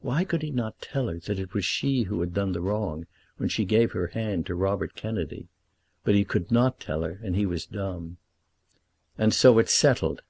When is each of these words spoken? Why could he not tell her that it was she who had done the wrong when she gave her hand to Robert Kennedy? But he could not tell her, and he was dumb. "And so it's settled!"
Why 0.00 0.24
could 0.24 0.42
he 0.42 0.50
not 0.50 0.82
tell 0.82 1.06
her 1.06 1.20
that 1.20 1.38
it 1.38 1.54
was 1.54 1.64
she 1.64 2.02
who 2.02 2.18
had 2.20 2.34
done 2.34 2.50
the 2.50 2.60
wrong 2.60 3.06
when 3.36 3.48
she 3.48 3.64
gave 3.64 3.92
her 3.92 4.08
hand 4.08 4.44
to 4.46 4.56
Robert 4.56 4.96
Kennedy? 4.96 5.46
But 6.02 6.16
he 6.16 6.24
could 6.24 6.50
not 6.50 6.80
tell 6.80 7.02
her, 7.02 7.20
and 7.22 7.36
he 7.36 7.46
was 7.46 7.66
dumb. 7.66 8.16
"And 9.16 9.32
so 9.32 9.60
it's 9.60 9.72
settled!" 9.72 10.22